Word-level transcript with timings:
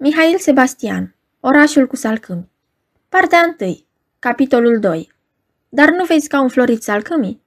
Mihail 0.00 0.38
Sebastian 0.38 1.14
Orașul 1.40 1.86
cu 1.86 1.96
salcâmi 1.96 2.48
Partea 3.08 3.56
1 3.60 3.78
Capitolul 4.18 4.78
2 4.78 5.12
Dar 5.68 5.90
nu 5.90 6.04
vezi 6.04 6.28
ca 6.28 6.40
un 6.40 6.48
florit 6.48 6.82
salcâmii? 6.82 7.42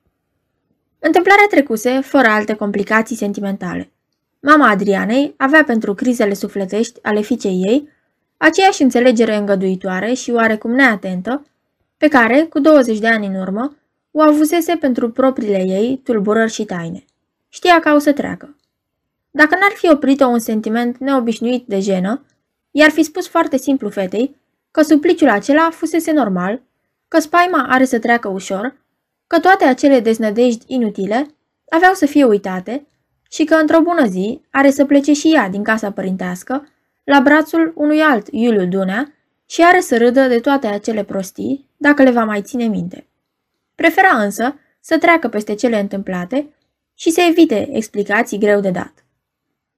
Întâmplarea 1.00 1.46
trecuse 1.50 2.00
fără 2.00 2.28
alte 2.28 2.54
complicații 2.54 3.16
sentimentale. 3.16 3.92
Mama 4.40 4.70
Adrianei 4.70 5.34
avea 5.38 5.64
pentru 5.64 5.94
crizele 5.94 6.34
sufletești 6.34 7.00
ale 7.02 7.22
fiicei 7.22 7.61
ei 7.66 7.89
aceeași 8.38 8.81
înțelegere 8.81 9.36
îngăduitoare 9.36 10.13
și 10.13 10.31
oarecum 10.31 10.71
neatentă 10.71 11.45
pe 11.97 12.07
care, 12.07 12.43
cu 12.43 12.59
20 12.59 12.99
de 12.99 13.07
ani 13.07 13.25
în 13.25 13.36
urmă, 13.36 13.75
o 14.11 14.21
avusese 14.21 14.75
pentru 14.75 15.11
propriile 15.11 15.63
ei 15.68 16.02
tulburări 16.04 16.52
și 16.52 16.65
taine. 16.65 17.05
Știa 17.49 17.79
că 17.79 17.89
au 17.89 17.99
să 17.99 18.13
treacă. 18.13 18.55
Dacă 19.29 19.55
n-ar 19.55 19.73
fi 19.75 19.89
oprit-o 19.89 20.27
un 20.27 20.39
sentiment 20.39 20.97
neobișnuit 20.97 21.68
de 21.68 21.79
jenă, 21.79 22.25
i-ar 22.72 22.90
fi 22.90 23.04
spus 23.04 23.28
foarte 23.28 23.58
simplu 23.58 23.89
fetei 23.89 24.36
că 24.71 24.82
supliciul 24.82 25.29
acela 25.29 25.70
fusese 25.71 26.12
normal, 26.12 26.62
că 27.07 27.20
spaima 27.20 27.66
are 27.70 27.86
să 27.86 28.00
treacă 28.00 28.28
ușor, 28.28 28.75
că 29.28 29.39
toate 29.39 29.66
acele 29.66 30.00
deznădejdi 30.00 30.64
inutile 30.68 31.28
aveau 31.70 31.93
să 31.93 32.06
fie 32.06 32.23
uitate 32.23 32.88
și 33.30 33.44
că 33.44 33.56
într-o 33.56 33.81
bună 33.81 34.06
zi 34.06 34.42
are 34.52 34.70
să 34.70 34.86
plece 34.86 35.14
și 35.14 35.34
ea 35.34 35.50
din 35.50 35.64
casa 35.64 35.92
părintească 35.92 36.67
la 37.03 37.20
brațul 37.20 37.73
unui 37.76 38.02
alt 38.02 38.28
Iuliu 38.31 38.66
Dunea 38.66 39.14
și 39.45 39.64
are 39.64 39.80
să 39.80 39.98
râdă 39.98 40.28
de 40.28 40.40
toate 40.40 40.67
acele 40.67 41.03
prostii, 41.03 41.70
dacă 41.78 42.03
le 42.03 42.12
va 42.12 42.23
mai 42.23 42.42
ține 42.42 42.66
minte. 42.66 43.08
Prefera 43.76 44.17
însă 44.23 44.56
să 44.80 44.98
treacă 44.98 45.28
peste 45.28 45.56
cele 45.56 45.80
întâmplate 45.80 46.53
și 46.94 47.09
să 47.09 47.22
evite 47.30 47.70
explicații 47.76 48.40
greu 48.40 48.59
de 48.59 48.70
dat. 48.70 49.00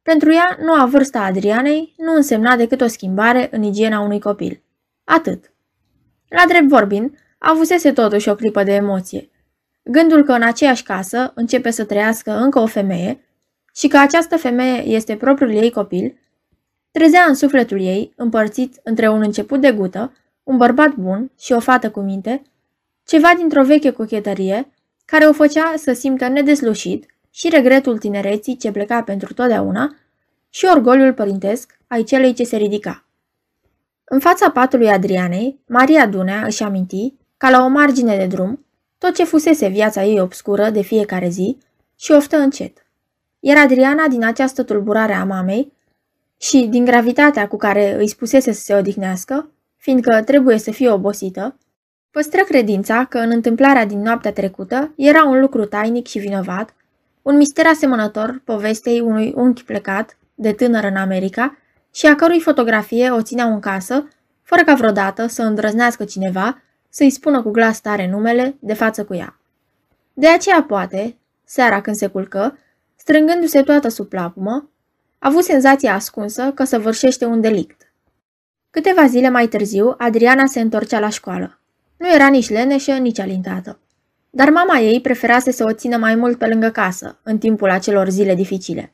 Pentru 0.04 0.32
ea, 0.32 0.58
noua 0.62 0.86
vârsta 0.86 1.24
Adrianei 1.24 1.94
nu 1.98 2.14
însemna 2.14 2.56
decât 2.56 2.82
o 2.82 2.88
schimbare 2.88 3.48
în 3.52 3.64
igiena 3.64 4.00
unui 4.00 4.20
copil. 4.20 4.62
Atât. 5.04 5.54
La 6.28 6.44
drept 6.48 6.68
vorbind, 6.68 7.18
avusese 7.38 7.92
totuși 7.92 8.30
o 8.30 8.36
clipă 8.36 8.64
de 8.64 8.73
emoție. 8.73 9.30
Gândul 9.84 10.23
că 10.23 10.32
în 10.32 10.42
aceeași 10.42 10.84
casă 10.84 11.32
începe 11.36 11.72
să 11.72 11.86
trăiască 11.86 12.32
încă 12.32 12.60
o 12.60 12.66
femeie 12.66 13.23
și 13.76 13.88
că 13.88 13.98
această 13.98 14.38
femeie 14.38 14.84
este 14.86 15.16
propriul 15.16 15.52
ei 15.52 15.72
copil, 15.72 16.17
trezea 16.92 17.26
în 17.28 17.36
sufletul 17.36 17.82
ei, 17.82 18.14
împărțit 18.16 18.80
între 18.84 19.08
un 19.08 19.22
început 19.22 19.62
de 19.62 19.72
gută, 19.72 20.14
un 20.44 20.58
bărbat 20.58 20.95
bun 20.95 21.32
și 21.40 21.54
o 21.54 21.60
fată 21.60 21.92
cu 21.92 22.00
minte, 22.00 22.42
ceva 23.06 23.34
dintr-o 23.38 23.64
veche 23.64 23.92
cochetărie 23.92 24.72
care 25.06 25.26
o 25.26 25.34
făcea 25.34 25.73
să 25.76 25.94
simtă 25.94 26.28
nedeslușit 26.28 27.12
și 27.34 27.50
regretul 27.50 27.98
tinereții 27.98 28.58
ce 28.58 28.72
pleca 28.72 29.03
pentru 29.03 29.34
totdeauna 29.34 29.95
și 30.50 30.66
orgoliul 30.66 31.14
părintesc 31.14 31.80
ai 31.88 32.03
celei 32.03 32.34
ce 32.34 32.44
se 32.44 32.58
ridica. 32.58 33.06
În 34.03 34.20
fața 34.20 34.52
patului 34.52 34.89
Adrianei, 34.89 35.59
Maria 35.67 36.08
Dunea 36.08 36.44
își 36.45 36.64
aminti, 36.64 37.14
ca 37.38 37.50
la 37.50 37.64
o 37.64 37.67
margine 37.67 38.17
de 38.17 38.26
drum, 38.26 38.66
tot 38.98 39.14
ce 39.14 39.23
fusese 39.23 39.67
viața 39.67 40.04
ei 40.04 40.20
obscură 40.20 40.70
de 40.70 40.81
fiecare 40.81 41.30
zi 41.30 41.58
și 41.95 42.11
oftă 42.11 42.38
încet. 42.38 42.86
Era 43.39 43.61
Adriana 43.61 44.08
din 44.08 44.23
această 44.23 44.64
tulburare 44.64 45.14
a 45.14 45.23
mamei 45.23 45.72
și 46.39 46.67
din 46.70 46.86
gravitatea 46.86 47.48
cu 47.48 47.58
care 47.58 47.95
îi 47.98 48.08
spusese 48.08 48.52
să 48.52 48.61
se 48.61 48.76
odihnească, 48.76 49.52
fiindcă 49.78 50.22
trebuie 50.26 50.58
să 50.58 50.72
fie 50.72 50.89
obosită, 50.89 51.58
păstră 52.11 52.44
credința 52.44 53.06
că 53.06 53.17
în 53.17 53.30
întâmplarea 53.30 53.86
din 53.86 54.02
noaptea 54.02 54.31
trecută 54.34 54.94
era 54.95 55.23
un 55.23 55.39
lucru 55.39 55.66
tainic 55.66 56.08
și 56.08 56.20
vinovat, 56.20 56.76
un 57.24 57.36
mister 57.36 57.66
asemănător 57.66 58.42
povestei 58.44 59.00
unui 59.00 59.34
unchi 59.36 59.64
plecat, 59.64 60.18
de 60.36 60.52
tânăr 60.52 60.84
în 60.84 60.96
America, 60.96 61.58
și 61.94 62.06
a 62.06 62.16
cărui 62.16 62.40
fotografie 62.40 63.10
o 63.10 63.22
țineau 63.22 63.54
în 63.54 63.60
casă, 63.60 64.08
fără 64.42 64.64
ca 64.64 64.74
vreodată 64.74 65.28
să 65.28 65.44
îndrăznească 65.44 66.06
cineva 66.06 66.62
să-i 66.90 67.10
spună 67.10 67.42
cu 67.42 67.50
glas 67.50 67.82
tare 67.82 68.10
numele 68.10 68.56
de 68.60 68.74
față 68.74 69.06
cu 69.06 69.14
ea. 69.14 69.40
De 70.14 70.28
aceea 70.28 70.64
poate, 70.64 71.17
seara 71.44 71.82
când 71.82 71.95
se 71.95 72.08
culcă, 72.08 72.58
strângându-se 72.95 73.62
toată 73.62 73.88
sub 73.88 74.08
plapumă, 74.08 74.70
a 75.20 75.28
avut 75.28 75.44
senzația 75.44 75.94
ascunsă 75.94 76.52
că 76.52 76.64
săvârșește 76.64 77.26
un 77.26 77.42
delict. 77.42 77.94
Câteva 78.70 79.08
zile 79.08 79.30
mai 79.30 79.48
târziu, 79.48 79.94
Adriana 79.98 80.45
se 80.45 80.60
întorcea 80.60 81.00
la 81.00 81.10
școală. 81.10 81.60
Nu 81.98 82.14
era 82.14 82.28
nici 82.28 82.50
leneșă, 82.50 82.92
nici 82.92 83.20
alintată. 83.20 83.80
Dar 84.36 84.49
mama 84.49 84.80
ei 84.80 85.02
preferase 85.02 85.52
să 85.52 85.66
o 85.66 85.73
țină 85.73 85.98
mai 85.98 86.16
mult 86.16 86.38
pe 86.38 86.48
lângă 86.48 86.70
casă, 86.70 87.20
în 87.23 87.38
timpul 87.38 87.70
acelor 87.70 88.10
zile 88.10 88.36
dificile. 88.36 88.94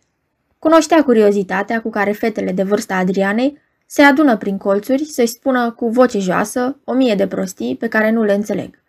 Cunoștea 0.57 1.03
curiozitatea 1.03 1.81
cu 1.81 1.89
care 1.89 2.11
fetele 2.11 2.51
de 2.51 2.63
vârsta 2.63 2.95
Adrianei 2.95 3.57
se 3.85 4.01
adună 4.01 4.37
prin 4.37 4.57
colțuri 4.57 5.03
să-și 5.03 5.31
spună 5.31 5.71
cu 5.71 5.89
voce 5.89 6.19
joasă 6.19 6.79
o 6.83 6.93
mie 6.93 7.15
de 7.15 7.27
prostii 7.27 7.75
pe 7.75 7.87
care 7.87 8.11
nu 8.11 8.23
le 8.23 8.33
înțeleg. 8.33 8.83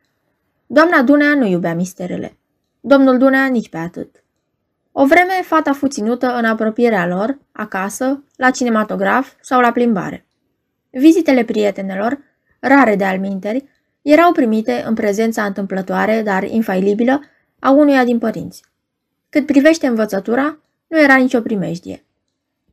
Doamna 0.67 1.03
Dunea 1.03 1.35
nu 1.35 1.47
iubea 1.47 1.75
misterele. 1.75 2.37
Domnul 2.81 3.19
Dunea 3.19 3.47
nici 3.47 3.69
pe 3.69 3.77
atât. 3.77 4.25
O 4.93 5.07
vreme, 5.07 5.43
fata 5.43 5.73
fu 5.73 5.89
ținută 5.89 6.37
în 6.37 6.45
apropierea 6.45 7.07
lor, 7.07 7.39
acasă, 7.53 8.25
la 8.37 8.51
cinematograf 8.51 9.33
sau 9.41 9.61
la 9.61 9.73
plimbare. 9.73 10.27
Vizitele 10.91 11.45
prietenelor, 11.45 12.19
rare 12.61 12.97
de 12.97 13.05
alminteri, 13.05 13.65
erau 14.11 14.33
primite 14.33 14.83
în 14.87 14.95
prezența 14.95 15.45
întâmplătoare, 15.45 16.23
dar 16.23 16.43
infailibilă, 16.43 17.21
a 17.59 17.71
unuia 17.71 18.05
din 18.05 18.19
părinți. 18.19 18.65
Cât 19.29 19.47
privește 19.47 19.87
învățătura, 19.87 20.59
nu 20.87 21.01
era 21.01 21.17
nicio 21.17 21.41
primejdie. 21.41 22.05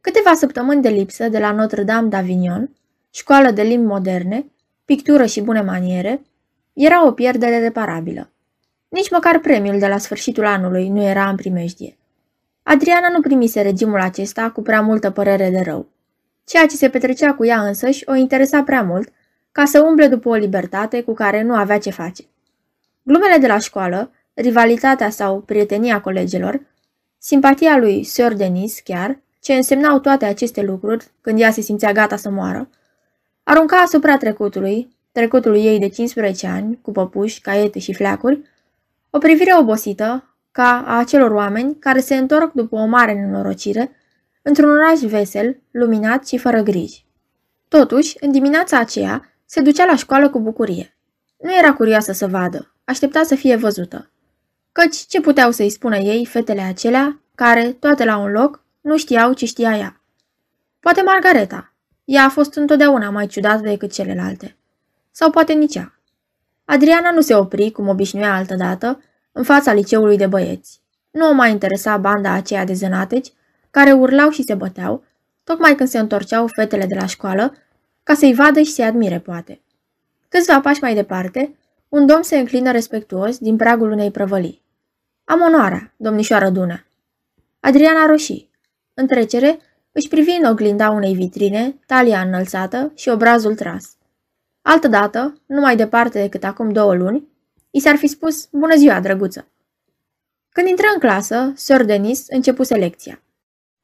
Câteva 0.02 0.34
săptămâni 0.34 0.82
de 0.82 0.90
lipsă 0.90 1.30
de 1.30 1.40
la 1.40 1.52
Notre-Dame 1.52 2.10
d'Avignon, 2.10 2.64
școală 3.12 3.52
de 3.52 3.62
limbi 3.62 3.86
moderne, 3.86 4.46
pictură 4.86 5.26
și 5.26 5.42
bune 5.42 5.62
maniere, 5.62 6.22
era 6.74 7.08
o 7.08 7.12
pierdere 7.12 7.60
reparabilă. 7.60 8.32
Nici 8.90 9.10
măcar 9.10 9.40
premiul 9.40 9.80
de 9.80 9.88
la 9.88 9.98
sfârșitul 9.98 10.46
anului 10.46 10.90
nu 10.90 11.02
era 11.02 11.30
în 11.30 11.36
primejdie. 11.36 11.98
Adriana 12.64 13.10
nu 13.10 13.22
primise 13.22 13.62
regimul 13.62 14.00
acesta 14.00 14.50
cu 14.50 14.62
prea 14.62 14.82
multă 14.82 15.12
părere 15.12 15.50
de 15.50 15.60
rău. 15.60 15.90
Ceea 16.44 16.66
ce 16.66 16.76
se 16.76 16.90
petrecea 16.90 17.34
cu 17.34 17.46
ea 17.46 17.62
însăși 17.62 18.04
o 18.06 18.14
interesa 18.14 18.64
prea 18.64 18.82
mult 18.84 19.10
ca 19.58 19.66
să 19.66 19.82
umble 19.82 20.08
după 20.08 20.30
o 20.30 20.34
libertate 20.34 21.02
cu 21.02 21.14
care 21.14 21.42
nu 21.42 21.54
avea 21.54 21.78
ce 21.78 21.90
face. 21.90 22.24
Glumele 23.04 23.38
de 23.38 23.48
la 23.48 23.58
școală, 23.58 24.12
rivalitatea 24.34 25.10
sau 25.10 25.40
prietenia 25.40 26.02
colegilor, 26.02 26.62
simpatia 27.18 27.78
lui 27.78 28.04
Sir 28.04 28.34
Denis 28.34 28.80
chiar, 28.80 29.20
ce 29.40 29.54
însemnau 29.54 30.00
toate 30.00 30.26
aceste 30.26 30.62
lucruri 30.62 31.08
când 31.22 31.40
ea 31.40 31.52
se 31.52 31.62
simțea 31.62 31.92
gata 31.92 32.16
să 32.16 32.30
moară, 32.30 32.70
arunca 33.44 33.78
asupra 33.78 34.18
trecutului, 34.18 34.96
trecutului 35.12 35.66
ei 35.66 35.80
de 35.80 35.88
15 35.88 36.48
ani, 36.48 36.80
cu 36.82 36.92
păpuși, 36.92 37.42
caiete 37.42 37.80
și 37.80 37.94
fleacuri, 37.94 38.42
o 39.10 39.18
privire 39.18 39.52
obosită, 39.60 40.36
ca 40.52 40.84
a 40.88 40.98
acelor 40.98 41.32
oameni 41.32 41.76
care 41.80 42.00
se 42.00 42.16
întorc 42.16 42.52
după 42.54 42.76
o 42.76 42.86
mare 42.86 43.14
nenorocire, 43.14 43.92
într-un 44.42 44.70
oraș 44.70 45.00
vesel, 45.00 45.60
luminat 45.72 46.28
și 46.28 46.38
fără 46.38 46.62
griji. 46.62 47.06
Totuși, 47.68 48.18
în 48.20 48.32
dimineața 48.32 48.78
aceea, 48.80 49.32
se 49.50 49.62
ducea 49.62 49.86
la 49.86 49.96
școală 49.96 50.30
cu 50.30 50.40
bucurie. 50.40 50.98
Nu 51.38 51.56
era 51.58 51.74
curioasă 51.74 52.12
să 52.12 52.28
vadă, 52.28 52.74
aștepta 52.84 53.24
să 53.24 53.36
fie 53.36 53.56
văzută. 53.56 54.12
Căci 54.72 54.96
ce 54.96 55.22
puteau 55.22 55.52
să-i 55.52 55.70
spună 55.70 55.98
ei 55.98 56.26
fetele 56.26 56.62
acelea, 56.62 57.22
care, 57.36 57.72
toate 57.72 58.06
la 58.06 58.18
un 58.18 58.32
loc, 58.32 58.64
nu 58.82 58.98
știau 58.98 59.34
ce 59.34 59.46
știa 59.46 59.78
ea? 59.78 60.02
Poate 60.80 61.02
Margareta. 61.02 61.74
Ea 62.06 62.24
a 62.24 62.30
fost 62.30 62.56
întotdeauna 62.56 63.10
mai 63.10 63.28
ciudată 63.28 63.62
decât 63.62 63.92
celelalte. 63.92 64.58
Sau 65.12 65.30
poate 65.30 65.54
nici 65.54 65.76
ea. 65.76 66.00
Adriana 66.66 67.12
nu 67.12 67.22
se 67.22 67.36
opri, 67.36 67.72
cum 67.72 67.88
obișnuia 67.88 68.34
altădată, 68.36 69.02
în 69.32 69.44
fața 69.44 69.74
liceului 69.74 70.18
de 70.18 70.28
băieți. 70.28 70.82
Nu 71.12 71.30
o 71.30 71.34
mai 71.34 71.52
interesa 71.52 71.98
banda 71.98 72.32
aceea 72.32 72.66
de 72.66 72.74
zănateci, 72.74 73.32
care 73.72 73.92
urlau 73.92 74.30
și 74.30 74.44
se 74.44 74.54
băteau, 74.54 75.04
tocmai 75.44 75.76
când 75.76 75.90
se 75.90 76.00
întorceau 76.00 76.48
fetele 76.48 76.86
de 76.86 76.96
la 76.96 77.06
școală, 77.06 77.54
ca 78.08 78.14
să-i 78.14 78.34
vadă 78.34 78.62
și 78.62 78.72
să-i 78.72 78.86
admire, 78.86 79.20
poate. 79.20 79.62
Câțiva 80.28 80.62
pași 80.62 80.82
mai 80.82 80.94
departe, 80.94 81.58
un 81.90 82.06
domn 82.06 82.24
se 82.24 82.38
înclină 82.38 82.72
respectuos 82.72 83.38
din 83.38 83.56
pragul 83.56 83.92
unei 83.92 84.12
prăvălii. 84.12 84.62
Am 85.24 85.42
onoarea, 85.42 85.94
domnișoară 85.98 86.50
Dună. 86.50 86.86
Adriana 87.60 88.06
roșii. 88.06 88.50
În 88.94 89.08
trecere, 89.08 89.60
își 89.92 90.08
privi 90.08 90.32
în 90.32 90.50
oglinda 90.50 90.90
unei 90.90 91.14
vitrine, 91.14 91.80
talia 91.86 92.22
înălțată 92.22 92.92
și 92.96 93.10
obrazul 93.10 93.56
tras. 93.56 93.96
Altădată, 94.62 95.42
nu 95.46 95.62
mai 95.62 95.76
departe 95.76 96.22
decât 96.22 96.44
acum 96.44 96.72
două 96.72 96.94
luni, 96.96 97.28
i 97.72 97.80
s-ar 97.80 97.96
fi 97.96 98.08
spus, 98.08 98.48
bună 98.52 98.76
ziua, 98.76 99.00
drăguță. 99.00 99.48
Când 100.50 100.68
intră 100.68 100.88
în 100.94 101.00
clasă, 101.00 101.52
Sir 101.56 101.84
Denis 101.84 102.26
începuse 102.28 102.76
lecția. 102.76 103.24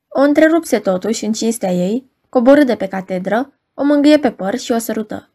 O 0.07 0.21
întrerupse 0.21 0.79
totuși 0.79 1.25
în 1.25 1.33
cinstea 1.33 1.71
ei, 1.71 2.11
coborâ 2.29 2.63
de 2.63 2.75
pe 2.75 2.87
catedră, 2.87 3.53
o 3.73 3.83
mângâie 3.83 4.17
pe 4.17 4.31
păr 4.31 4.57
și 4.57 4.71
o 4.71 4.77
sărută. 4.77 5.29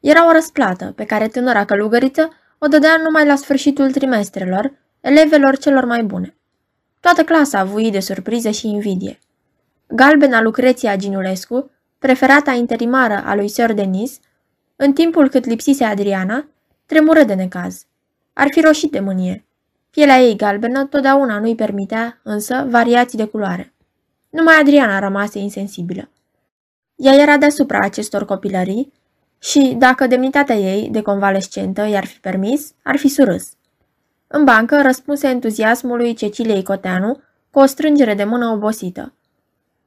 Era 0.00 0.28
o 0.28 0.32
răsplată 0.32 0.92
pe 0.96 1.04
care 1.04 1.28
tânăra 1.28 1.64
călugăriță 1.64 2.28
o 2.58 2.66
dădea 2.66 2.96
numai 2.96 3.26
la 3.26 3.36
sfârșitul 3.36 3.90
trimestrelor, 3.90 4.72
elevelor 5.00 5.58
celor 5.58 5.84
mai 5.84 6.02
bune. 6.02 6.36
Toată 7.00 7.24
clasa 7.24 7.64
vui 7.64 7.90
de 7.90 8.00
surpriză 8.00 8.50
și 8.50 8.68
invidie. 8.68 9.18
Galbena 9.86 10.42
Lucreția 10.42 10.96
Ginulescu, 10.96 11.70
preferata 11.98 12.52
interimară 12.52 13.22
a 13.24 13.34
lui 13.34 13.48
Sir 13.48 13.72
Denis, 13.72 14.18
în 14.76 14.92
timpul 14.92 15.28
cât 15.28 15.44
lipsise 15.44 15.84
Adriana, 15.84 16.48
tremură 16.86 17.22
de 17.22 17.34
necaz. 17.34 17.84
Ar 18.32 18.46
fi 18.50 18.60
roșit 18.60 18.90
de 18.90 19.00
mânie. 19.00 19.44
Pielea 19.90 20.18
ei 20.18 20.36
galbenă 20.36 20.84
totdeauna 20.84 21.38
nu-i 21.38 21.54
permitea, 21.54 22.20
însă, 22.22 22.66
variații 22.68 23.18
de 23.18 23.24
culoare. 23.24 23.74
Numai 24.30 24.54
Adriana 24.60 24.98
rămase 24.98 25.38
insensibilă. 25.38 26.10
Ea 26.98 27.12
era 27.12 27.36
deasupra 27.36 27.78
acestor 27.78 28.24
copilării 28.24 28.92
și, 29.38 29.74
dacă 29.78 30.06
demnitatea 30.06 30.54
ei 30.54 30.88
de 30.90 31.02
convalescentă 31.02 31.86
i-ar 31.86 32.04
fi 32.04 32.18
permis, 32.18 32.72
ar 32.82 32.96
fi 32.96 33.08
surâs. 33.08 33.52
În 34.26 34.44
bancă 34.44 34.82
răspunse 34.82 35.28
entuziasmului 35.28 36.14
Ceciliei 36.14 36.62
Coteanu 36.62 37.20
cu 37.50 37.58
o 37.58 37.66
strângere 37.66 38.14
de 38.14 38.24
mână 38.24 38.46
obosită. 38.46 39.14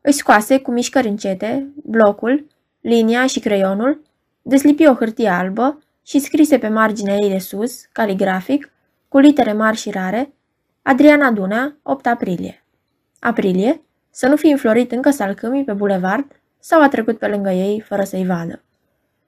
Își 0.01 0.17
scoase 0.17 0.59
cu 0.59 0.71
mișcări 0.71 1.07
încete 1.07 1.67
blocul, 1.83 2.47
linia 2.81 3.25
și 3.25 3.39
creionul, 3.39 4.01
deslipi 4.41 4.87
o 4.87 4.93
hârtie 4.93 5.27
albă 5.29 5.79
și 6.05 6.19
scrise 6.19 6.57
pe 6.57 6.67
marginea 6.67 7.15
ei 7.23 7.29
de 7.29 7.37
sus, 7.37 7.85
caligrafic, 7.91 8.71
cu 9.07 9.17
litere 9.17 9.53
mari 9.53 9.77
și 9.77 9.89
rare, 9.89 10.33
Adriana 10.81 11.31
Dunea, 11.31 11.77
8 11.83 12.05
aprilie. 12.05 12.65
Aprilie? 13.19 13.81
Să 14.09 14.27
nu 14.27 14.35
fi 14.35 14.47
înflorit 14.47 14.91
încă 14.91 15.09
salcâmii 15.09 15.63
pe 15.63 15.73
bulevard 15.73 16.40
sau 16.61 16.81
a 16.81 16.87
trecut 16.87 17.17
pe 17.17 17.27
lângă 17.27 17.49
ei 17.49 17.79
fără 17.79 18.03
să-i 18.03 18.25
vadă. 18.25 18.63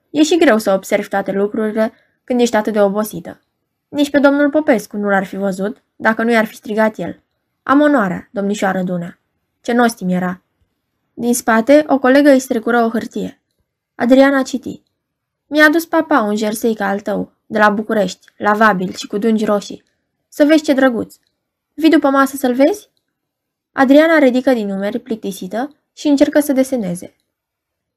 E 0.09 0.24
și 0.24 0.38
greu 0.38 0.57
să 0.57 0.74
observi 0.74 1.07
toate 1.07 1.31
lucrurile 1.31 1.94
când 2.24 2.39
ești 2.39 2.56
atât 2.56 2.74
de 2.74 2.81
obosită. 2.81 3.41
Nici 3.89 4.09
pe 4.09 4.19
domnul 4.19 4.50
Popescu 4.50 4.97
nu 4.97 5.09
l-ar 5.09 5.24
fi 5.24 5.35
văzut 5.35 5.83
dacă 5.95 6.24
nu 6.24 6.31
i-ar 6.31 6.45
fi 6.45 6.56
strigat 6.56 6.97
el. 6.97 7.24
Am 7.63 7.81
onoarea, 7.81 8.30
domnișoară 8.31 8.81
Dunea. 8.81 9.19
Ce 9.62 9.74
nostim 9.74 10.09
era. 10.09 10.41
Din 11.13 11.33
spate, 11.33 11.83
o 11.88 12.00
colegă 12.00 12.30
îi 12.30 12.39
strecură 12.39 12.83
o 12.83 12.89
hârtie. 12.89 13.41
Adriana 13.95 14.41
citi. 14.41 14.83
Mi-a 15.47 15.65
adus 15.65 15.85
papa 15.85 16.21
un 16.21 16.35
jersei 16.35 16.75
ca 16.75 16.88
al 16.88 17.00
tău, 17.00 17.31
de 17.45 17.57
la 17.57 17.69
București, 17.69 18.27
lavabil 18.38 18.94
și 18.94 19.07
cu 19.07 19.18
dungi 19.18 19.45
roșii. 19.45 19.83
Să 20.27 20.45
vezi 20.45 20.63
ce 20.63 20.74
drăguț. 20.74 21.15
Vii 21.74 21.89
după 21.89 22.09
masă 22.09 22.35
să-l 22.35 22.53
vezi? 22.53 22.89
Adriana 23.71 24.18
ridică 24.18 24.53
din 24.53 24.68
numeri, 24.68 25.00
plictisită, 25.00 25.75
și 25.94 26.07
încercă 26.07 26.39
să 26.39 26.53
deseneze. 26.53 27.15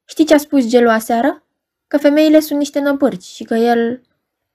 Știi 0.09 0.25
ce 0.25 0.33
a 0.33 0.37
spus 0.37 0.67
Gelu 0.67 0.89
aseară? 0.89 1.43
Că 1.87 1.97
femeile 1.97 2.39
sunt 2.39 2.59
niște 2.59 2.79
năpârci 2.79 3.23
și 3.23 3.43
că 3.43 3.55
el... 3.55 4.01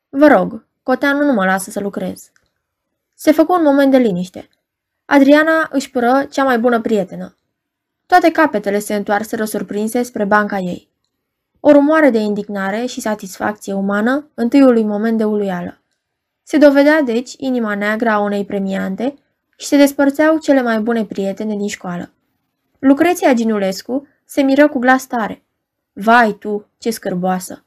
Vă 0.09 0.27
rog, 0.27 0.67
Coteanu 0.83 1.25
nu 1.25 1.33
mă 1.33 1.45
lasă 1.45 1.71
să 1.71 1.81
lucrez. 1.81 2.31
Se 3.15 3.33
făcu 3.33 3.53
un 3.53 3.63
moment 3.63 3.91
de 3.91 3.97
liniște. 3.97 4.49
Adriana 5.05 5.69
își 5.71 5.91
pără 5.91 6.27
cea 6.31 6.45
mai 6.45 6.59
bună 6.59 6.81
prietenă. 6.81 7.37
Toate 8.07 8.31
capetele 8.31 8.79
se 8.79 8.95
întoarseră 8.95 9.45
surprinse 9.45 10.03
spre 10.03 10.25
banca 10.25 10.59
ei. 10.59 10.89
O 11.61 11.73
rumoare 11.73 12.11
de 12.11 12.19
indignare 12.19 12.87
și 12.87 13.01
satisfacție 13.01 13.73
umană, 13.73 14.31
întâiului 14.35 14.85
moment 14.85 15.19
de 15.19 15.25
uluială. 15.25 15.83
Se 16.43 16.59
dovedea, 16.59 17.03
deci, 17.03 17.35
inima 17.37 17.75
neagră 17.75 18.11
a 18.11 18.19
unei 18.19 18.45
premiante 18.45 19.15
și 19.57 19.67
se 19.67 19.77
despărțeau 19.77 20.39
cele 20.39 20.63
mai 20.63 20.81
bune 20.81 21.05
prietene 21.05 21.57
din 21.57 21.69
școală. 21.69 22.13
Lucreția 22.79 23.35
Ginulescu 23.35 24.07
se 24.33 24.43
miră 24.43 24.69
cu 24.69 24.79
glas 24.79 25.07
tare. 25.07 25.45
Vai 25.93 26.37
tu, 26.39 26.69
ce 26.79 26.91
scârboasă! 26.91 27.65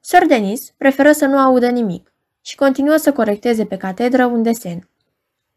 Sir 0.00 0.26
Denis 0.26 0.72
preferă 0.76 1.12
să 1.12 1.26
nu 1.26 1.38
audă 1.38 1.68
nimic 1.68 2.12
și 2.40 2.56
continuă 2.56 2.96
să 2.96 3.12
corecteze 3.12 3.64
pe 3.64 3.76
catedră 3.76 4.24
un 4.24 4.42
desen. 4.42 4.88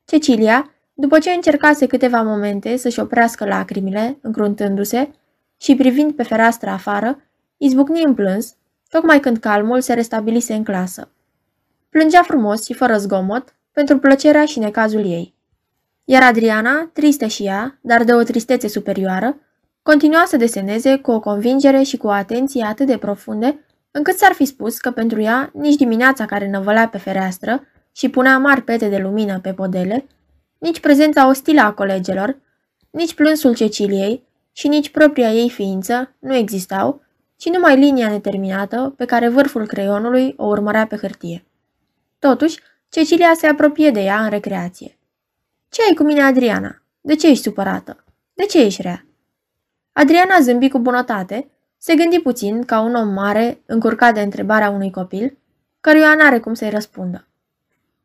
Cecilia, 0.06 0.71
după 0.94 1.19
ce 1.19 1.31
încercase 1.31 1.88
câteva 1.88 2.21
momente 2.21 2.77
să-și 2.77 3.00
oprească 3.00 3.45
lacrimile, 3.45 4.18
încruntându-se 4.21 5.12
și 5.57 5.75
privind 5.75 6.15
pe 6.15 6.24
fereastră 6.24 6.69
afară, 6.69 7.21
izbucni 7.57 8.03
în 8.03 8.13
plâns, 8.13 8.56
tocmai 8.89 9.19
când 9.19 9.38
calmul 9.38 9.81
se 9.81 9.94
restabilise 9.94 10.53
în 10.53 10.63
clasă. 10.63 11.12
Plângea 11.89 12.21
frumos 12.21 12.65
și 12.65 12.74
fără 12.74 12.97
zgomot, 12.97 13.56
pentru 13.71 13.97
plăcerea 13.97 14.45
și 14.45 14.59
necazul 14.59 15.06
ei. 15.06 15.36
Iar 16.03 16.24
Adriana, 16.24 16.89
tristă 16.94 17.25
și 17.25 17.45
ea, 17.45 17.80
dar 17.81 18.03
de 18.03 18.13
o 18.13 18.24
tristețe 18.24 18.68
superioară, 18.68 19.38
continua 19.89 20.24
să 20.25 20.38
deseneze 20.38 20.97
cu 20.97 21.12
o 21.12 21.19
convingere 21.19 21.81
și 21.81 21.97
cu 21.97 22.07
o 22.07 22.12
atenție 22.12 22.63
atât 22.63 22.88
de 22.88 22.97
profunde, 22.97 23.65
încât 23.91 24.18
s-ar 24.18 24.33
fi 24.33 24.45
spus 24.45 24.77
că 24.77 24.91
pentru 24.91 25.21
ea 25.21 25.50
nici 25.53 25.75
dimineața 25.75 26.25
care 26.25 26.50
năvălea 26.50 26.88
pe 26.88 26.97
fereastră 26.97 27.68
și 27.91 28.09
punea 28.09 28.38
mari 28.38 28.62
pete 28.62 28.89
de 28.89 28.97
lumină 28.97 29.39
pe 29.39 29.53
podele, 29.53 30.06
nici 30.57 30.80
prezența 30.80 31.27
ostilă 31.27 31.62
a 31.62 31.71
colegelor, 31.71 32.38
nici 32.89 33.13
plânsul 33.13 33.56
Ceciliei 33.56 34.24
și 34.51 34.68
nici 34.68 34.89
propria 34.89 35.31
ei 35.31 35.50
ființă 35.50 36.15
nu 36.19 36.36
existau, 36.36 37.01
ci 37.36 37.50
numai 37.50 37.80
linia 37.80 38.09
neterminată 38.09 38.94
pe 38.97 39.06
care 39.06 39.30
vârful 39.30 39.68
creionului 39.68 40.33
o 40.38 40.45
urmărea 40.45 40.88
pe 40.88 40.95
hârtie. 40.95 41.45
Totuși, 42.19 42.59
Cecilia 42.89 43.31
se 43.36 43.47
apropie 43.47 43.91
de 43.91 44.00
ea 44.00 44.24
în 44.24 44.30
recreație. 44.30 44.97
Ce 45.69 45.81
ai 45.88 45.95
cu 45.95 46.03
mine, 46.03 46.21
Adriana? 46.21 46.81
De 47.01 47.15
ce 47.15 47.27
ești 47.27 47.44
supărată? 47.44 48.03
De 48.33 48.44
ce 48.44 48.62
ești 48.62 48.81
rea?" 48.81 49.09
Adriana 50.00 50.40
zâmbi 50.40 50.69
cu 50.69 50.80
bunătate, 50.80 51.50
se 51.78 51.96
gândi 51.96 52.19
puțin 52.19 52.63
ca 52.63 52.80
un 52.80 52.96
om 52.96 53.07
mare 53.07 53.62
încurcat 53.66 54.13
de 54.13 54.22
întrebarea 54.22 54.69
unui 54.69 54.92
copil, 54.92 55.38
căruia 55.80 56.16
n-are 56.16 56.40
cum 56.40 56.54
să-i 56.54 56.69
răspundă. 56.69 57.28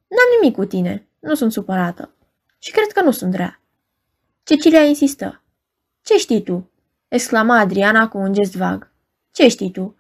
N-am 0.08 0.40
nimic 0.40 0.56
cu 0.56 0.64
tine, 0.64 1.06
nu 1.18 1.34
sunt 1.34 1.52
supărată. 1.52 2.14
Și 2.58 2.70
cred 2.70 2.86
că 2.86 3.02
nu 3.02 3.10
sunt 3.10 3.34
rea. 3.34 3.60
Cecilia 4.42 4.82
insistă. 4.82 5.42
Ce 6.02 6.16
știi 6.16 6.42
tu? 6.42 6.70
exclama 7.08 7.58
Adriana 7.58 8.08
cu 8.08 8.18
un 8.18 8.32
gest 8.32 8.56
vag. 8.56 8.90
Ce 9.32 9.48
știi 9.48 9.70
tu? 9.70 9.96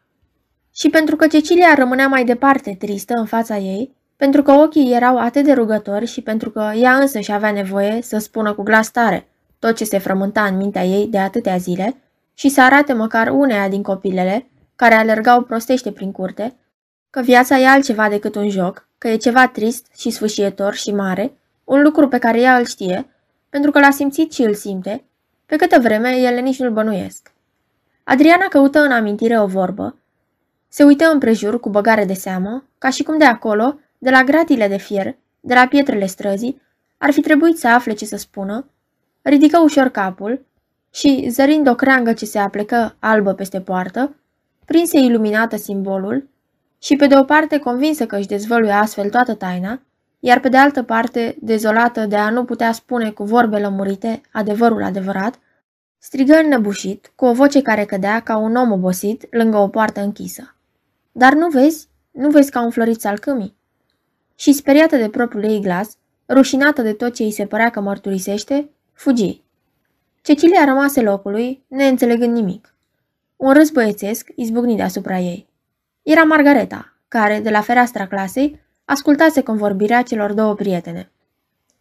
Și 0.72 0.90
pentru 0.90 1.16
că 1.16 1.26
Cecilia 1.26 1.74
rămânea 1.74 2.08
mai 2.08 2.24
departe 2.24 2.74
tristă 2.74 3.14
în 3.14 3.26
fața 3.26 3.56
ei, 3.56 3.96
pentru 4.16 4.42
că 4.42 4.52
ochii 4.52 4.94
erau 4.94 5.18
atât 5.18 5.44
de 5.44 5.52
rugători 5.52 6.06
și 6.06 6.22
pentru 6.22 6.50
că 6.50 6.72
ea 6.76 6.96
însă 6.96 7.20
și 7.20 7.32
avea 7.32 7.52
nevoie 7.52 8.02
să 8.02 8.18
spună 8.18 8.54
cu 8.54 8.62
glas 8.62 8.90
tare 8.90 9.28
tot 9.58 9.76
ce 9.76 9.84
se 9.84 9.98
frământa 9.98 10.44
în 10.44 10.56
mintea 10.56 10.84
ei 10.84 11.06
de 11.06 11.18
atâtea 11.18 11.56
zile 11.56 11.96
și 12.34 12.48
să 12.48 12.62
arate 12.62 12.92
măcar 12.92 13.28
uneia 13.28 13.68
din 13.68 13.82
copilele 13.82 14.48
care 14.76 14.94
alergau 14.94 15.42
prostește 15.42 15.92
prin 15.92 16.12
curte, 16.12 16.56
că 17.10 17.20
viața 17.20 17.58
e 17.58 17.68
altceva 17.68 18.08
decât 18.08 18.34
un 18.34 18.48
joc, 18.48 18.88
că 18.98 19.08
e 19.08 19.16
ceva 19.16 19.48
trist 19.48 19.86
și 19.96 20.10
sfâșietor 20.10 20.74
și 20.74 20.92
mare, 20.92 21.32
un 21.64 21.82
lucru 21.82 22.08
pe 22.08 22.18
care 22.18 22.40
ea 22.40 22.56
îl 22.56 22.64
știe, 22.64 23.06
pentru 23.48 23.70
că 23.70 23.78
l-a 23.78 23.90
simțit 23.90 24.32
și 24.32 24.42
îl 24.42 24.54
simte, 24.54 25.04
pe 25.46 25.56
câtă 25.56 25.78
vreme 25.80 26.08
ele 26.08 26.40
nici 26.40 26.58
nu-l 26.58 26.70
bănuiesc. 26.70 27.32
Adriana 28.04 28.44
căută 28.44 28.80
în 28.80 28.90
amintire 28.90 29.40
o 29.40 29.46
vorbă, 29.46 29.96
se 30.68 30.84
uită 30.84 31.04
împrejur 31.04 31.60
cu 31.60 31.68
băgare 31.68 32.04
de 32.04 32.12
seamă, 32.12 32.64
ca 32.78 32.90
și 32.90 33.02
cum 33.02 33.18
de 33.18 33.24
acolo, 33.24 33.78
de 33.98 34.10
la 34.10 34.22
gratile 34.22 34.68
de 34.68 34.76
fier, 34.76 35.16
de 35.40 35.54
la 35.54 35.66
pietrele 35.66 36.06
străzii, 36.06 36.60
ar 36.98 37.10
fi 37.10 37.20
trebuit 37.20 37.58
să 37.58 37.68
afle 37.68 37.92
ce 37.92 38.04
să 38.04 38.16
spună, 38.16 38.68
ridică 39.28 39.58
ușor 39.58 39.88
capul 39.88 40.46
și, 40.90 41.26
zărind 41.30 41.68
o 41.68 41.74
creangă 41.74 42.12
ce 42.12 42.24
se 42.24 42.38
aplecă 42.38 42.96
albă 42.98 43.32
peste 43.32 43.60
poartă, 43.60 44.16
prinse 44.64 44.98
iluminată 44.98 45.56
simbolul 45.56 46.28
și, 46.78 46.96
pe 46.96 47.06
de 47.06 47.16
o 47.16 47.24
parte, 47.24 47.58
convinsă 47.58 48.06
că 48.06 48.16
își 48.16 48.26
dezvăluie 48.26 48.72
astfel 48.72 49.10
toată 49.10 49.34
taina, 49.34 49.80
iar 50.20 50.40
pe 50.40 50.48
de 50.48 50.56
altă 50.56 50.82
parte, 50.82 51.36
dezolată 51.40 52.06
de 52.06 52.16
a 52.16 52.30
nu 52.30 52.44
putea 52.44 52.72
spune 52.72 53.10
cu 53.10 53.24
vorbe 53.24 53.58
lămurite 53.58 54.20
adevărul 54.32 54.82
adevărat, 54.82 55.38
strigă 55.98 56.34
înnăbușit, 56.34 57.12
cu 57.14 57.24
o 57.24 57.32
voce 57.32 57.62
care 57.62 57.84
cădea 57.84 58.20
ca 58.20 58.36
un 58.36 58.56
om 58.56 58.72
obosit 58.72 59.26
lângă 59.30 59.56
o 59.56 59.68
poartă 59.68 60.00
închisă. 60.00 60.54
Dar 61.12 61.34
nu 61.34 61.48
vezi? 61.48 61.88
Nu 62.10 62.30
vezi 62.30 62.50
ca 62.50 62.60
un 62.60 62.70
florit 62.70 63.00
salcâmii? 63.00 63.56
Și 64.34 64.52
speriată 64.52 64.96
de 64.96 65.08
propriul 65.08 65.44
ei 65.44 65.60
glas, 65.60 65.96
rușinată 66.28 66.82
de 66.82 66.92
tot 66.92 67.14
ce 67.14 67.22
îi 67.22 67.30
se 67.30 67.46
părea 67.46 67.70
că 67.70 67.80
mărturisește, 67.80 68.70
fugi. 68.94 69.42
Cecilia 70.22 70.64
rămase 70.64 71.00
locului, 71.00 71.64
neînțelegând 71.68 72.34
nimic. 72.34 72.74
Un 73.36 73.52
râs 73.52 73.70
băiețesc 73.70 74.28
izbucni 74.36 74.76
deasupra 74.76 75.18
ei. 75.18 75.48
Era 76.02 76.22
Margareta, 76.22 76.96
care, 77.08 77.40
de 77.40 77.50
la 77.50 77.60
fereastra 77.60 78.06
clasei, 78.06 78.60
ascultase 78.84 79.42
convorbirea 79.42 80.02
celor 80.02 80.32
două 80.32 80.54
prietene. 80.54 81.10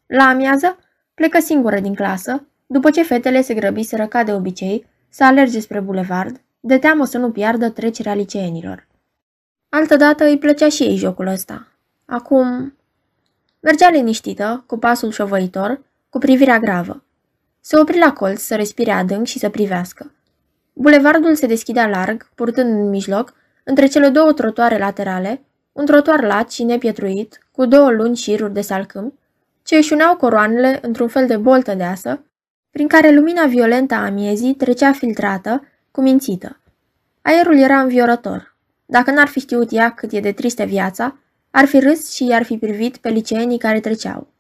La 0.06 0.24
amiază, 0.24 0.78
plecă 1.14 1.40
singură 1.40 1.80
din 1.80 1.96
clasă, 1.96 2.48
după 2.68 2.90
ce 2.90 3.04
fetele 3.04 3.42
se 3.42 3.54
grăbiseră 3.54 4.08
ca 4.08 4.24
de 4.24 4.34
obicei 4.34 4.86
să 5.10 5.24
alerge 5.24 5.60
spre 5.60 5.80
bulevard, 5.80 6.42
de 6.60 6.78
teamă 6.78 7.06
să 7.06 7.18
nu 7.18 7.32
piardă 7.32 7.70
trecerea 7.70 8.14
liceenilor. 8.14 8.88
Altădată 9.70 10.26
îi 10.26 10.38
plăcea 10.38 10.70
și 10.70 10.84
ei 10.84 10.96
jocul 10.96 11.28
ăsta. 11.28 11.68
Acum... 12.06 12.78
Mergea 13.60 13.90
liniștită, 13.90 14.64
cu 14.68 14.78
pasul 14.78 15.12
șovăitor, 15.12 15.82
cu 16.14 16.20
privirea 16.20 16.60
gravă. 16.60 17.04
Se 17.60 17.78
opri 17.78 17.98
la 17.98 18.14
colț 18.14 18.42
să 18.42 18.56
respire 18.56 18.92
adânc 18.92 19.26
și 19.26 19.40
să 19.40 19.50
privească. 19.50 20.12
Bulevardul 20.74 21.36
se 21.36 21.46
deschidea 21.46 21.88
larg, 21.88 22.30
purtând 22.36 22.70
în 22.70 22.90
mijloc, 22.90 23.34
între 23.64 23.86
cele 23.86 24.10
două 24.10 24.34
trotoare 24.34 24.78
laterale, 24.78 25.42
un 25.72 25.86
trotuar 25.86 26.24
lat 26.24 26.52
și 26.52 26.64
nepietruit, 26.64 27.48
cu 27.52 27.66
două 27.66 27.92
lungi 27.92 28.22
șiruri 28.22 28.54
de 28.54 28.62
salcâm, 28.62 29.20
ce 29.64 29.76
își 29.76 29.94
uneau 29.94 30.16
coroanele 30.16 30.80
într-un 30.82 31.08
fel 31.08 31.28
de 31.28 31.38
boltă 31.38 31.74
deasă, 31.74 32.26
prin 32.72 32.88
care 32.88 33.12
lumina 33.12 33.46
violentă 33.46 33.94
a 33.94 34.10
miezii 34.10 34.56
trecea 34.56 34.92
filtrată, 34.92 35.68
cumințită. 35.92 36.60
Aerul 37.22 37.58
era 37.58 37.80
înviorător. 37.80 38.56
Dacă 38.86 39.12
n-ar 39.12 39.28
fi 39.28 39.40
știut 39.40 39.72
ea 39.72 39.90
cât 39.90 40.12
e 40.12 40.20
de 40.20 40.32
tristă 40.32 40.64
viața, 40.64 41.18
ar 41.52 41.66
fi 41.66 41.80
râs 41.80 42.14
și 42.14 42.26
i-ar 42.26 42.44
fi 42.44 42.58
privit 42.58 42.98
pe 42.98 43.10
liceenii 43.10 43.58
care 43.58 43.80
treceau. 43.80 44.33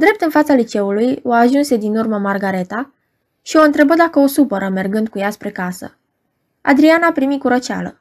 Drept 0.00 0.20
în 0.20 0.30
fața 0.30 0.54
liceului, 0.54 1.20
o 1.22 1.32
ajunse 1.32 1.76
din 1.76 1.96
urmă 1.96 2.18
Margareta 2.18 2.92
și 3.42 3.56
o 3.56 3.62
întrebă 3.62 3.94
dacă 3.94 4.18
o 4.18 4.26
supără 4.26 4.68
mergând 4.68 5.08
cu 5.08 5.18
ea 5.18 5.30
spre 5.30 5.50
casă. 5.50 5.96
Adriana 6.60 7.12
primi 7.12 7.38
cu 7.38 7.48
răceală. 7.48 8.00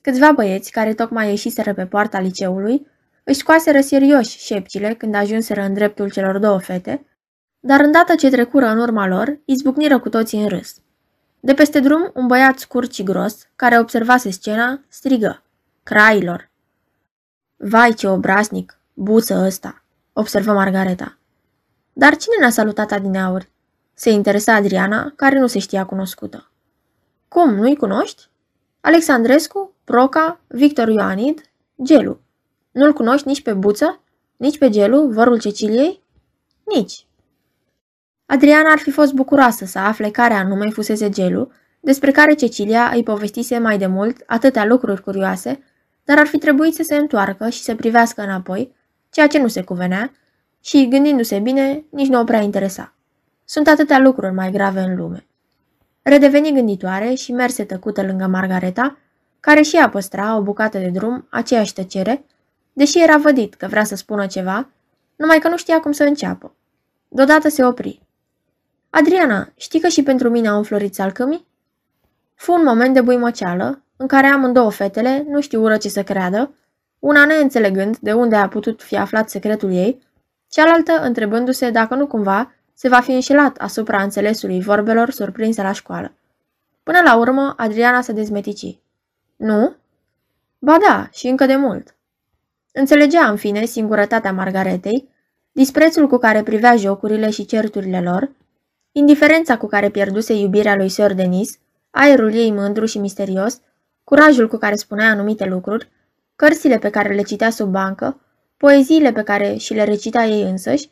Câțiva 0.00 0.32
băieți, 0.32 0.70
care 0.70 0.94
tocmai 0.94 1.28
ieșiseră 1.28 1.74
pe 1.74 1.86
poarta 1.86 2.20
liceului, 2.20 2.86
își 3.24 3.38
scoaseră 3.38 3.80
serioși 3.80 4.38
șepcile 4.38 4.94
când 4.94 5.14
ajunseră 5.14 5.62
în 5.62 5.74
dreptul 5.74 6.10
celor 6.10 6.38
două 6.38 6.58
fete, 6.58 7.06
dar 7.60 7.80
îndată 7.80 8.14
ce 8.14 8.30
trecură 8.30 8.66
în 8.66 8.78
urma 8.78 9.06
lor, 9.06 9.38
izbucniră 9.44 9.98
cu 9.98 10.08
toții 10.08 10.42
în 10.42 10.48
râs. 10.48 10.76
De 11.40 11.54
peste 11.54 11.80
drum, 11.80 12.10
un 12.14 12.26
băiat 12.26 12.58
scurt 12.58 12.92
și 12.92 13.02
gros, 13.02 13.48
care 13.56 13.78
observase 13.78 14.30
scena, 14.30 14.80
strigă. 14.88 15.42
Crailor! 15.82 16.50
Vai 17.56 17.94
ce 17.94 18.08
obraznic, 18.08 18.78
buță 18.94 19.34
ăsta, 19.46 19.84
observă 20.12 20.52
Margareta. 20.52 21.14
Dar 22.00 22.16
cine 22.16 22.34
ne-a 22.38 22.50
salutat 22.50 22.92
adineauri? 22.92 23.50
Se 23.94 24.10
interesa 24.10 24.54
Adriana, 24.54 25.12
care 25.16 25.38
nu 25.38 25.46
se 25.46 25.58
știa 25.58 25.84
cunoscută. 25.84 26.50
Cum, 27.28 27.54
nu-i 27.54 27.76
cunoști? 27.76 28.28
Alexandrescu, 28.80 29.74
Proca, 29.84 30.40
Victor 30.46 30.88
Ioanid, 30.88 31.40
Gelu. 31.82 32.20
Nu-l 32.70 32.92
cunoști 32.92 33.26
nici 33.26 33.42
pe 33.42 33.52
Buță? 33.52 34.00
Nici 34.36 34.58
pe 34.58 34.68
Gelu, 34.68 35.06
vorul 35.06 35.38
Ceciliei? 35.38 36.02
Nici. 36.64 37.06
Adriana 38.26 38.70
ar 38.70 38.78
fi 38.78 38.90
fost 38.90 39.12
bucuroasă 39.12 39.64
să 39.64 39.78
afle 39.78 40.10
care 40.10 40.34
anume 40.34 40.70
fusese 40.70 41.08
Gelu, 41.08 41.52
despre 41.80 42.10
care 42.10 42.34
Cecilia 42.34 42.90
îi 42.94 43.02
povestise 43.02 43.58
mai 43.58 43.78
de 43.78 43.86
mult 43.86 44.22
atâtea 44.26 44.64
lucruri 44.64 45.02
curioase, 45.02 45.62
dar 46.04 46.18
ar 46.18 46.26
fi 46.26 46.38
trebuit 46.38 46.74
să 46.74 46.82
se 46.82 46.96
întoarcă 46.96 47.48
și 47.48 47.62
să 47.62 47.74
privească 47.74 48.22
înapoi, 48.22 48.74
ceea 49.10 49.26
ce 49.26 49.38
nu 49.38 49.48
se 49.48 49.62
cuvenea, 49.62 50.12
și, 50.60 50.88
gândindu-se 50.88 51.38
bine, 51.38 51.84
nici 51.90 52.08
nu 52.08 52.20
o 52.20 52.24
prea 52.24 52.40
interesa. 52.40 52.94
Sunt 53.44 53.68
atâtea 53.68 53.98
lucruri 53.98 54.32
mai 54.32 54.50
grave 54.50 54.80
în 54.80 54.96
lume. 54.96 55.26
Redeveni 56.02 56.52
gânditoare 56.52 57.14
și 57.14 57.32
merse 57.32 57.64
tăcută 57.64 58.02
lângă 58.02 58.26
Margareta, 58.26 58.98
care 59.40 59.62
și 59.62 59.76
ea 59.76 59.88
păstra 59.88 60.36
o 60.36 60.42
bucată 60.42 60.78
de 60.78 60.88
drum, 60.88 61.26
aceeași 61.30 61.72
tăcere, 61.72 62.24
deși 62.72 63.02
era 63.02 63.16
vădit 63.16 63.54
că 63.54 63.66
vrea 63.66 63.84
să 63.84 63.96
spună 63.96 64.26
ceva, 64.26 64.68
numai 65.16 65.38
că 65.38 65.48
nu 65.48 65.56
știa 65.56 65.80
cum 65.80 65.92
să 65.92 66.04
înceapă. 66.04 66.54
Deodată 67.08 67.48
se 67.48 67.64
opri. 67.64 68.02
Adriana, 68.90 69.52
știi 69.56 69.80
că 69.80 69.88
și 69.88 70.02
pentru 70.02 70.30
mine 70.30 70.48
au 70.48 70.56
înflorit 70.56 70.94
salcămii? 70.94 71.46
Fu 72.34 72.52
un 72.52 72.62
moment 72.64 72.94
de 72.94 73.00
buimăceală, 73.00 73.82
în 73.96 74.06
care 74.06 74.26
amândouă 74.26 74.70
fetele 74.70 75.24
nu 75.28 75.40
știură 75.40 75.76
ce 75.76 75.88
să 75.88 76.02
creadă, 76.02 76.54
una 76.98 77.24
neînțelegând 77.24 77.98
de 77.98 78.12
unde 78.12 78.36
a 78.36 78.48
putut 78.48 78.82
fi 78.82 78.96
aflat 78.96 79.30
secretul 79.30 79.72
ei, 79.72 80.08
cealaltă 80.50 80.92
întrebându-se 80.92 81.70
dacă 81.70 81.94
nu 81.94 82.06
cumva 82.06 82.52
se 82.74 82.88
va 82.88 83.00
fi 83.00 83.12
înșelat 83.12 83.56
asupra 83.56 84.02
înțelesului 84.02 84.60
vorbelor 84.60 85.10
surprinse 85.10 85.62
la 85.62 85.72
școală. 85.72 86.12
Până 86.82 86.98
la 87.04 87.16
urmă, 87.16 87.54
Adriana 87.56 88.00
se 88.00 88.12
dezmetici. 88.12 88.78
Nu? 89.36 89.74
Ba 90.58 90.76
da, 90.88 91.08
și 91.12 91.26
încă 91.26 91.46
de 91.46 91.56
mult. 91.56 91.94
Înțelegea, 92.72 93.30
în 93.30 93.36
fine, 93.36 93.64
singurătatea 93.64 94.32
Margaretei, 94.32 95.08
disprețul 95.52 96.08
cu 96.08 96.16
care 96.16 96.42
privea 96.42 96.76
jocurile 96.76 97.30
și 97.30 97.44
certurile 97.44 98.00
lor, 98.00 98.30
indiferența 98.92 99.56
cu 99.56 99.66
care 99.66 99.90
pierduse 99.90 100.32
iubirea 100.34 100.76
lui 100.76 100.88
Sir 100.88 101.14
Denis, 101.14 101.58
aerul 101.90 102.34
ei 102.34 102.52
mândru 102.52 102.84
și 102.84 102.98
misterios, 102.98 103.60
curajul 104.04 104.48
cu 104.48 104.56
care 104.56 104.74
spunea 104.74 105.10
anumite 105.10 105.44
lucruri, 105.44 105.88
cărțile 106.36 106.78
pe 106.78 106.90
care 106.90 107.14
le 107.14 107.22
citea 107.22 107.50
sub 107.50 107.70
bancă, 107.70 108.20
poeziile 108.60 109.12
pe 109.12 109.22
care 109.22 109.56
și 109.56 109.74
le 109.74 109.84
recita 109.84 110.24
ei 110.24 110.42
însăși, 110.42 110.90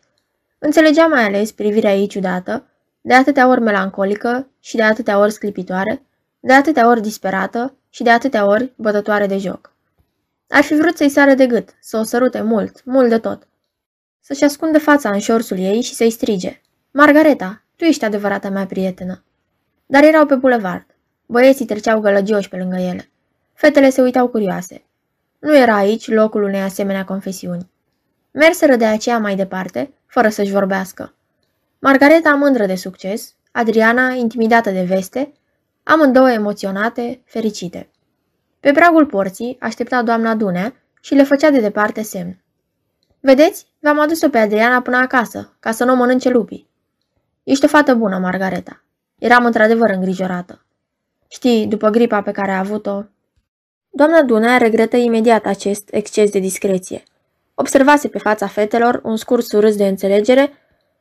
înțelegea 0.59 1.07
mai 1.07 1.25
ales 1.25 1.53
privirea 1.53 1.95
ei 1.95 2.07
ciudată, 2.07 2.67
de 3.01 3.15
atâtea 3.15 3.49
ori 3.49 3.61
melancolică 3.61 4.51
și 4.61 4.77
de 4.77 4.83
atâtea 4.83 5.19
ori 5.19 5.33
sclipitoare, 5.33 6.03
de 6.41 6.53
atâtea 6.53 6.89
ori 6.89 7.01
disperată 7.01 7.77
și 7.89 8.03
de 8.03 8.11
atâtea 8.11 8.47
ori 8.47 8.73
bătătoare 8.77 9.27
de 9.27 9.39
joc. 9.39 9.75
Ar 10.49 10.63
fi 10.63 10.75
vrut 10.75 10.97
să-i 10.97 11.09
sară 11.09 11.35
de 11.35 11.47
gât, 11.47 11.77
să 11.81 11.97
o 11.97 12.03
sărute 12.03 12.43
mult, 12.43 12.85
mult 12.85 13.09
de 13.09 13.19
tot. 13.19 13.49
Să-și 14.21 14.45
ascundă 14.45 14.79
fața 14.79 15.11
în 15.11 15.19
șorțul 15.19 15.59
ei 15.59 15.81
și 15.81 15.95
să-i 15.95 16.11
strige. 16.11 16.61
Margareta, 16.91 17.63
tu 17.77 17.85
ești 17.85 18.05
adevărata 18.05 18.49
mea 18.49 18.67
prietenă. 18.67 19.25
Dar 19.87 20.03
erau 20.05 20.27
pe 20.27 20.35
bulevard. 20.35 20.87
Băieții 21.27 21.67
treceau 21.67 22.01
gălăgioși 22.01 22.49
pe 22.49 22.57
lângă 22.57 22.77
ele. 22.77 23.11
Fetele 23.55 23.91
se 23.91 24.03
uitau 24.03 24.29
curioase. 24.29 24.88
Nu 25.38 25.57
era 25.57 25.76
aici 25.76 26.09
locul 26.11 26.42
unei 26.42 26.61
asemenea 26.61 27.04
confesiuni. 27.04 27.71
Merseră 28.30 28.76
de 28.76 28.85
aceea 28.85 29.18
mai 29.18 29.37
departe, 29.37 29.92
fără 30.07 30.28
să-și 30.28 30.52
vorbească. 30.52 31.14
Margareta 31.78 32.35
mândră 32.35 32.66
de 32.66 32.75
succes, 32.75 33.35
Adriana 33.52 34.12
intimidată 34.12 34.71
de 34.71 34.83
veste, 34.83 35.33
amândouă 35.83 36.30
emoționate, 36.30 37.23
fericite. 37.25 37.90
Pe 38.61 38.73
pragul 38.73 39.07
porții 39.07 39.57
aștepta 39.61 40.02
doamna 40.02 40.35
Dunea 40.35 40.75
și 41.00 41.14
le 41.14 41.23
făcea 41.23 41.50
de 41.50 41.61
departe 41.61 42.02
semn. 42.02 42.42
Vedeți, 43.21 43.66
v-am 43.80 44.00
adus-o 44.00 44.28
pe 44.28 44.38
Adriana 44.38 44.80
până 44.80 44.97
acasă, 44.97 45.57
ca 45.61 45.71
să 45.71 45.85
nu 45.85 45.92
o 45.92 45.97
mănânce 45.97 46.28
lupii. 46.28 46.68
Ești 47.42 47.64
o 47.64 47.68
fată 47.68 47.95
bună, 47.95 48.18
Margareta. 48.18 48.83
Eram 49.18 49.45
într-adevăr 49.45 49.90
îngrijorată. 49.90 50.64
Știi, 51.28 51.66
după 51.66 51.88
gripa 51.88 52.23
pe 52.23 52.30
care 52.30 52.50
a 52.50 52.59
avut-o... 52.59 53.02
Doamna 53.90 54.23
Dunea 54.23 54.57
regretă 54.57 54.97
imediat 54.97 55.47
acest 55.47 55.88
exces 55.90 56.30
de 56.30 56.38
discreție. 56.38 57.02
Observase 57.54 58.09
pe 58.09 58.18
fața 58.18 58.47
fetelor 58.47 59.00
un 59.04 59.16
scurt 59.16 59.45
surâs 59.45 59.76
de 59.76 59.87
înțelegere 59.87 60.52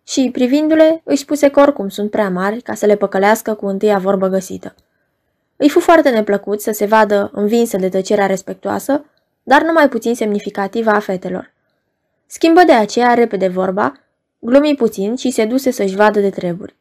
și, 0.03 0.29
privindu-le, 0.31 1.01
își 1.03 1.21
spuse 1.21 1.49
că 1.49 1.59
oricum 1.59 1.89
sunt 1.89 2.09
prea 2.11 2.29
mari 2.29 2.61
ca 2.61 2.73
să 2.73 2.85
le 2.85 2.95
păcălească 2.95 3.53
cu 3.53 3.65
întâia 3.65 3.97
vorbă 3.97 4.27
găsită. 4.27 4.75
Îi 5.55 5.69
fu 5.69 5.79
foarte 5.79 6.09
neplăcut 6.09 6.61
să 6.61 6.71
se 6.71 6.85
vadă 6.85 7.29
învinsă 7.33 7.77
de 7.77 7.89
tăcerea 7.89 8.25
respectuoasă, 8.25 9.05
dar 9.43 9.61
nu 9.61 9.71
mai 9.71 9.89
puțin 9.89 10.15
semnificativă 10.15 10.89
a 10.89 10.99
fetelor. 10.99 11.53
Schimbă 12.25 12.61
de 12.65 12.71
aceea 12.71 13.13
repede 13.13 13.47
vorba, 13.47 13.93
glumi 14.39 14.75
puțin 14.75 15.15
și 15.15 15.31
se 15.31 15.45
duse 15.45 15.71
să-și 15.71 15.95
vadă 15.95 16.19
de 16.19 16.29
treburi. 16.29 16.75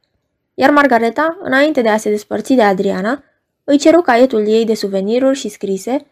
Iar 0.55 0.71
Margareta, 0.71 1.39
înainte 1.43 1.81
de 1.81 1.89
a 1.89 1.97
se 1.97 2.11
despărți 2.11 2.53
de 2.53 2.63
Adriana, 2.63 3.23
îi 3.69 3.79
ceru 3.79 4.01
caietul 4.01 4.47
ei 4.47 4.65
de 4.65 4.75
suveniruri 4.75 5.39
și 5.39 5.49
scrise, 5.49 6.07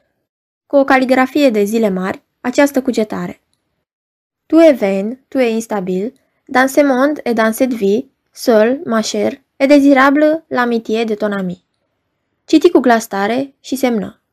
cu 0.66 0.76
o 0.76 0.84
caligrafie 0.84 1.50
de 1.50 1.64
zile 1.64 1.88
mari, 1.88 2.22
această 2.40 2.82
cugetare. 2.82 3.40
Tu 4.46 4.56
es 4.56 4.78
vain, 4.78 5.24
tu 5.28 5.38
es 5.38 5.50
instabil, 5.50 6.12
dans 6.46 6.72
ce 6.72 6.82
monde 6.82 7.20
et 7.22 7.34
dans 7.34 7.56
cette 7.56 7.74
vie, 7.74 8.10
seul, 8.30 8.80
ma 8.84 9.00
chère, 9.00 9.40
est 9.56 9.68
désirable 9.68 10.44
l'amitié 10.48 11.04
de 11.04 11.14
ton 11.14 11.32
ami. 11.32 11.64
Citi 12.44 12.70
cu 12.70 12.78
glas 12.78 13.06
tare 13.06 13.54
și 13.60 13.76
semnă. 13.76 14.23